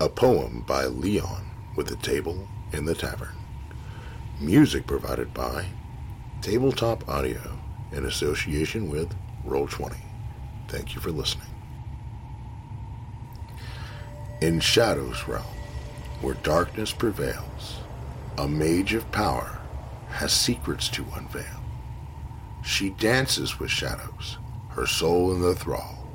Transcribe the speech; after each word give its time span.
a 0.00 0.08
poem 0.08 0.64
by 0.66 0.86
Leon 0.86 1.44
with 1.76 1.90
a 1.90 1.96
table 1.96 2.48
in 2.72 2.86
the 2.86 2.94
tavern. 2.94 3.36
Music 4.40 4.86
provided 4.86 5.34
by 5.34 5.66
Tabletop 6.40 7.06
Audio 7.06 7.58
in 7.92 8.06
association 8.06 8.88
with 8.88 9.14
Roll20. 9.46 9.98
Thank 10.68 10.94
you 10.94 11.02
for 11.02 11.10
listening. 11.10 11.48
In 14.40 14.58
Shadow's 14.60 15.28
realm, 15.28 15.44
where 16.22 16.34
darkness 16.36 16.92
prevails, 16.92 17.80
a 18.38 18.48
mage 18.48 18.94
of 18.94 19.12
power 19.12 19.60
has 20.08 20.32
secrets 20.32 20.88
to 20.88 21.04
unveil. 21.14 21.60
She 22.62 22.88
dances 22.88 23.60
with 23.60 23.70
shadows, 23.70 24.38
her 24.70 24.86
soul 24.86 25.34
in 25.34 25.42
the 25.42 25.54
thrall, 25.54 26.08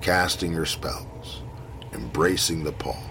casting 0.00 0.52
her 0.52 0.66
spells, 0.66 1.42
embracing 1.92 2.64
the 2.64 2.72
pall. 2.72 3.02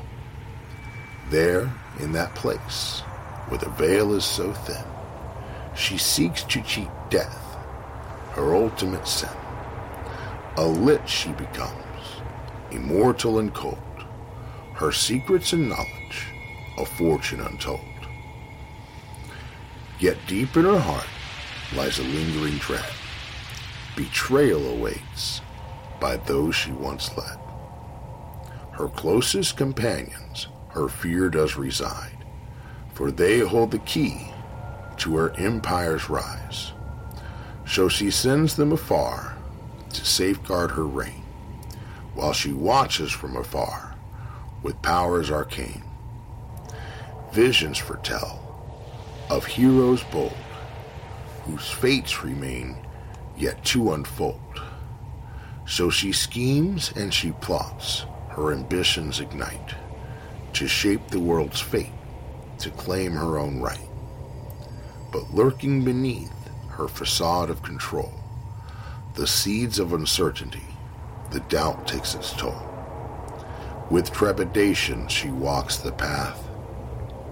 There, 1.30 1.72
in 2.00 2.12
that 2.14 2.36
place, 2.36 3.02
where 3.48 3.60
the 3.60 3.70
veil 3.70 4.14
is 4.14 4.26
so 4.26 4.54
thin, 4.54 4.84
she 5.76 5.98
seeks 5.98 6.44
to 6.44 6.62
cheat 6.62 6.90
death, 7.10 7.56
her 8.32 8.56
ultimate 8.56 9.08
sin. 9.08 9.30
A 10.58 10.66
lich 10.66 11.08
she 11.08 11.32
becomes, 11.34 12.22
immortal 12.72 13.40
and 13.40 13.54
cold, 13.54 13.78
her 14.74 14.92
secrets 14.92 15.54
and 15.54 15.70
knowledge, 15.70 16.28
a 16.78 16.86
fortune 16.86 17.42
untold. 17.42 17.80
Yet 20.00 20.18
deep 20.28 20.56
in 20.56 20.66
her 20.66 20.80
heart 20.80 21.08
lies 21.76 22.00
a 22.00 22.04
lingering 22.04 22.58
dread. 22.58 22.92
Betrayal 23.96 24.66
awaits 24.68 25.42
by 26.00 26.18
those 26.18 26.56
she 26.56 26.72
once 26.72 27.16
led. 27.18 27.38
Her 28.80 28.88
closest 28.88 29.58
companions, 29.58 30.48
her 30.70 30.88
fear 30.88 31.30
does 31.30 31.58
reside, 31.58 32.24
for 32.94 33.12
they 33.12 33.40
hold 33.40 33.72
the 33.72 33.80
key 33.80 34.30
to 35.00 35.18
her 35.18 35.32
empire's 35.32 36.10
rise. 36.10 36.72
So 37.68 37.90
she 37.90 38.10
sends 38.10 38.56
them 38.56 38.72
afar 38.72 39.38
to 39.90 40.06
safeguard 40.06 40.72
her 40.72 40.88
reign, 40.88 41.26
while 42.14 42.32
she 42.32 42.54
watches 42.54 43.12
from 43.12 43.36
afar 43.36 43.96
with 44.64 44.82
powers 44.82 45.30
arcane. 45.30 45.84
Visions 47.34 47.78
foretell 47.78 48.40
of 49.30 49.44
heroes 49.46 50.04
bold, 50.06 50.32
whose 51.44 51.70
fates 51.70 52.24
remain 52.24 52.78
yet 53.36 53.62
to 53.66 53.92
unfold. 53.92 54.62
So 55.68 55.90
she 55.90 56.14
schemes 56.14 56.94
and 56.96 57.14
she 57.14 57.34
plots, 57.34 58.06
her 58.40 58.54
ambitions 58.54 59.20
ignite, 59.20 59.76
to 60.54 60.66
shape 60.66 61.10
the 61.10 61.20
world's 61.20 61.60
fate, 61.60 61.92
to 62.58 62.70
claim 62.72 63.12
her 63.12 63.38
own 63.38 63.60
right. 63.60 63.90
But 65.12 65.34
lurking 65.34 65.84
beneath 65.84 66.32
her 66.70 66.88
facade 66.88 67.50
of 67.50 67.64
control, 67.64 68.14
the 69.16 69.28
seeds 69.28 69.78
of 69.78 69.92
uncertainty, 69.92 70.64
the 71.32 71.42
doubt 71.42 71.86
takes 71.86 72.16
its 72.16 72.32
toll. 72.32 72.66
With 73.90 74.14
trepidation 74.14 75.10
she 75.10 75.30
walks 75.30 75.78
the 75.78 75.92
path, 75.92 76.42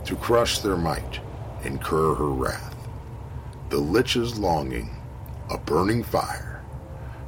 to 0.05 0.15
crush 0.17 0.59
their 0.59 0.77
might, 0.77 1.21
incur 1.63 2.15
her 2.15 2.29
wrath. 2.29 2.75
The 3.69 3.77
lich's 3.77 4.37
longing, 4.37 4.97
a 5.49 5.57
burning 5.57 6.03
fire, 6.03 6.63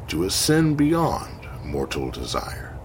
to 0.10 0.26
ascend 0.26 0.76
beyond 0.76 1.48
mortal 1.64 2.12
desire. 2.12 2.79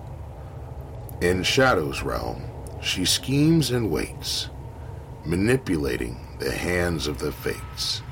In 1.21 1.43
Shadow's 1.43 2.03
realm, 2.03 2.43
she 2.83 3.05
schemes 3.05 3.71
and 3.71 3.91
waits, 3.91 4.51
manipulating 5.25 6.37
the 6.39 6.51
hands 6.53 7.07
of 7.07 7.19
the 7.19 7.33
fates. 7.33 8.03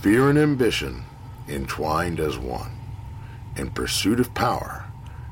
Fear 0.00 0.30
and 0.30 0.38
ambition 0.38 1.04
entwined 1.48 2.20
as 2.20 2.36
one, 2.36 2.72
in 3.56 3.70
pursuit 3.70 4.20
of 4.20 4.34
power 4.34 4.84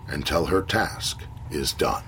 until 0.07 0.47
her 0.47 0.63
task 0.63 1.25
is 1.51 1.73
done. 1.73 2.05